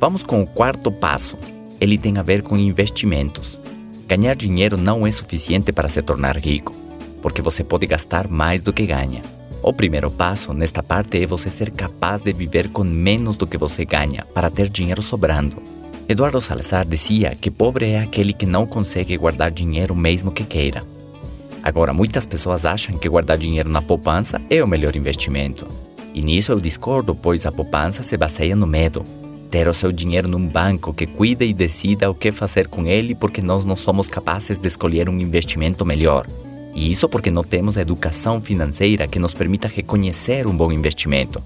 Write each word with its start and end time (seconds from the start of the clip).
Vamos 0.00 0.22
com 0.22 0.40
o 0.40 0.46
quarto 0.46 0.92
passo. 0.92 1.36
Ele 1.80 1.98
tem 1.98 2.18
a 2.18 2.22
ver 2.22 2.42
com 2.42 2.56
investimentos. 2.56 3.60
Ganhar 4.06 4.36
dinheiro 4.36 4.76
não 4.76 5.04
é 5.04 5.10
suficiente 5.10 5.72
para 5.72 5.88
se 5.88 6.00
tornar 6.02 6.36
rico, 6.38 6.72
porque 7.20 7.42
você 7.42 7.64
pode 7.64 7.84
gastar 7.86 8.28
mais 8.28 8.62
do 8.62 8.72
que 8.72 8.86
ganha. 8.86 9.22
O 9.60 9.72
primeiro 9.72 10.08
passo 10.08 10.54
nesta 10.54 10.84
parte 10.84 11.20
é 11.20 11.26
você 11.26 11.50
ser 11.50 11.72
capaz 11.72 12.22
de 12.22 12.32
viver 12.32 12.68
com 12.68 12.84
menos 12.84 13.34
do 13.36 13.46
que 13.46 13.58
você 13.58 13.84
ganha 13.84 14.24
para 14.32 14.48
ter 14.48 14.68
dinheiro 14.68 15.02
sobrando. 15.02 15.60
Eduardo 16.08 16.40
Salazar 16.40 16.86
dizia 16.86 17.34
que 17.34 17.50
pobre 17.50 17.90
é 17.90 18.00
aquele 18.00 18.32
que 18.32 18.46
não 18.46 18.66
consegue 18.66 19.16
guardar 19.16 19.50
dinheiro 19.50 19.96
mesmo 19.96 20.30
que 20.30 20.44
queira. 20.44 20.84
Agora, 21.60 21.92
muitas 21.92 22.24
pessoas 22.24 22.64
acham 22.64 22.96
que 22.96 23.08
guardar 23.08 23.36
dinheiro 23.36 23.68
na 23.68 23.82
poupança 23.82 24.40
é 24.48 24.62
o 24.62 24.68
melhor 24.68 24.94
investimento. 24.94 25.66
E 26.14 26.22
nisso 26.22 26.52
eu 26.52 26.60
discordo, 26.60 27.16
pois 27.16 27.44
a 27.44 27.52
poupança 27.52 28.04
se 28.04 28.16
baseia 28.16 28.54
no 28.54 28.66
medo. 28.66 29.04
Ter 29.50 29.66
o 29.66 29.74
seu 29.74 29.90
dinheiro 29.90 30.28
num 30.28 30.46
banco 30.46 30.92
que 30.92 31.06
cuida 31.06 31.44
e 31.44 31.54
decida 31.54 32.10
o 32.10 32.14
que 32.14 32.30
fazer 32.30 32.68
com 32.68 32.86
ele 32.86 33.14
porque 33.14 33.40
nós 33.40 33.64
não 33.64 33.76
somos 33.76 34.08
capazes 34.08 34.58
de 34.58 34.68
escolher 34.68 35.08
um 35.08 35.18
investimento 35.18 35.84
melhor. 35.86 36.26
E 36.74 36.90
isso 36.92 37.08
porque 37.08 37.30
não 37.30 37.42
temos 37.42 37.76
a 37.76 37.80
educação 37.80 38.40
financeira 38.40 39.08
que 39.08 39.18
nos 39.18 39.34
permita 39.34 39.66
reconhecer 39.66 40.46
um 40.46 40.56
bom 40.56 40.70
investimento. 40.70 41.42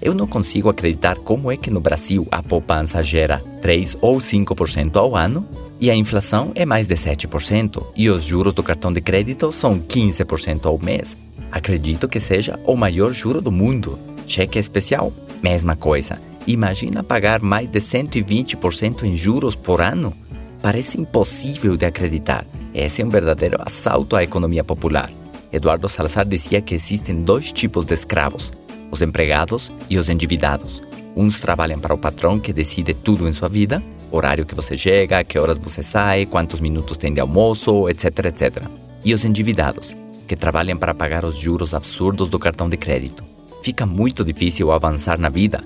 Eu 0.00 0.14
não 0.14 0.26
consigo 0.26 0.68
acreditar 0.68 1.16
como 1.16 1.50
é 1.50 1.56
que 1.56 1.70
no 1.70 1.80
Brasil 1.80 2.28
a 2.30 2.42
poupança 2.42 3.02
gera 3.02 3.42
3 3.62 3.96
ou 4.00 4.18
5% 4.18 4.96
ao 4.96 5.16
ano 5.16 5.46
e 5.80 5.90
a 5.90 5.94
inflação 5.96 6.52
é 6.54 6.66
mais 6.66 6.86
de 6.86 6.94
7% 6.94 7.82
e 7.96 8.10
os 8.10 8.22
juros 8.22 8.54
do 8.54 8.62
cartão 8.62 8.92
de 8.92 9.00
crédito 9.00 9.50
são 9.50 9.80
15% 9.80 10.66
ao 10.66 10.78
mês. 10.78 11.16
Acredito 11.50 12.06
que 12.06 12.20
seja 12.20 12.60
o 12.66 12.76
maior 12.76 13.12
juro 13.12 13.40
do 13.40 13.50
mundo. 13.50 13.98
Cheque 14.26 14.58
especial, 14.58 15.12
mesma 15.42 15.74
coisa. 15.74 16.18
Imagina 16.46 17.02
pagar 17.02 17.42
mais 17.42 17.68
de 17.68 17.80
120% 17.80 19.02
em 19.02 19.16
juros 19.16 19.56
por 19.56 19.80
ano? 19.80 20.16
Parece 20.62 21.00
impossível 21.00 21.76
de 21.76 21.84
acreditar. 21.84 22.46
Esse 22.72 23.02
é 23.02 23.04
um 23.04 23.08
verdadeiro 23.08 23.56
assalto 23.60 24.14
à 24.14 24.22
economia 24.22 24.62
popular. 24.62 25.10
Eduardo 25.52 25.88
Salazar 25.88 26.24
dizia 26.24 26.60
que 26.60 26.74
existem 26.74 27.22
dois 27.22 27.52
tipos 27.52 27.84
de 27.84 27.94
escravos: 27.94 28.52
os 28.92 29.02
empregados 29.02 29.72
e 29.90 29.98
os 29.98 30.08
endividados. 30.08 30.80
Uns 31.16 31.40
trabalham 31.40 31.80
para 31.80 31.94
o 31.94 31.98
patrão 31.98 32.38
que 32.38 32.52
decide 32.52 32.94
tudo 32.94 33.28
em 33.28 33.32
sua 33.32 33.48
vida, 33.48 33.82
horário 34.12 34.46
que 34.46 34.54
você 34.54 34.76
chega, 34.76 35.24
que 35.24 35.38
horas 35.40 35.58
você 35.58 35.82
sai, 35.82 36.26
quantos 36.26 36.60
minutos 36.60 36.96
tem 36.96 37.12
de 37.12 37.18
almoço, 37.18 37.88
etc, 37.88 38.26
etc. 38.26 38.62
E 39.04 39.12
os 39.12 39.24
endividados, 39.24 39.96
que 40.28 40.36
trabalham 40.36 40.78
para 40.78 40.94
pagar 40.94 41.24
os 41.24 41.36
juros 41.36 41.74
absurdos 41.74 42.28
do 42.28 42.38
cartão 42.38 42.68
de 42.68 42.76
crédito. 42.76 43.24
Fica 43.64 43.84
muito 43.84 44.24
difícil 44.24 44.70
avançar 44.70 45.18
na 45.18 45.28
vida 45.28 45.64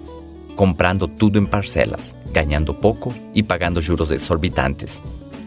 comprando 0.61 1.09
tudo 1.09 1.39
em 1.39 1.47
parcelas, 1.47 2.15
ganhando 2.33 2.75
pouco 2.75 3.11
e 3.35 3.43
pagando 3.43 3.81
juros 3.81 4.11
exorbitantes. 4.11 5.01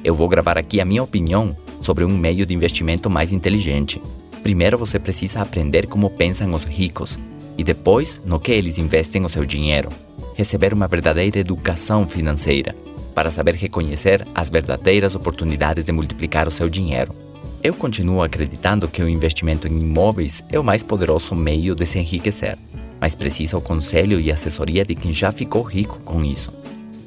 Eu 0.04 0.16
vou 0.16 0.28
gravar 0.28 0.58
aqui 0.58 0.82
a 0.82 0.86
minha 0.86 1.04
opinião 1.04 1.56
sobre 1.82 2.04
um 2.04 2.18
meio 2.18 2.48
de 2.48 2.54
investimento 2.56 3.12
mais 3.12 3.32
inteligente. 3.32 4.02
Primeiro 4.42 4.76
você 4.76 4.98
precisa 4.98 5.44
aprender 5.44 5.86
como 5.86 6.10
pensam 6.10 6.52
os 6.56 6.64
ricos 6.64 7.20
e 7.56 7.64
depois 7.64 8.20
no 8.26 8.40
que 8.40 8.52
eles 8.52 8.80
investem 8.80 9.24
o 9.24 9.30
seu 9.30 9.46
dinheiro. 9.46 9.90
Receber 10.34 10.74
uma 10.74 10.88
verdadeira 10.88 11.38
educação 11.38 12.08
financeira 12.08 12.76
para 13.14 13.30
saber 13.30 13.54
reconhecer 13.54 14.28
as 14.34 14.50
verdadeiras 14.50 15.14
oportunidades 15.14 15.86
de 15.86 15.92
multiplicar 15.92 16.48
o 16.48 16.52
seu 16.52 16.68
dinheiro. 16.68 17.14
Eu 17.62 17.76
continuo 17.76 18.24
acreditando 18.24 18.88
que 18.88 19.04
o 19.04 19.08
investimento 19.08 19.68
em 19.68 19.80
imóveis 19.80 20.44
é 20.50 20.60
o 20.60 20.64
mais 20.64 20.82
poderoso 20.82 21.36
meio 21.36 21.76
de 21.76 21.86
se 21.86 22.00
enriquecer, 22.00 22.58
mas 23.04 23.14
precisa 23.14 23.58
o 23.58 23.62
conselho 23.62 24.18
e 24.18 24.32
assessoria 24.32 24.86
de 24.86 24.96
quem 24.96 25.12
já 25.12 25.30
ficou 25.30 25.62
rico 25.62 26.00
com 26.06 26.24
isso. 26.24 26.54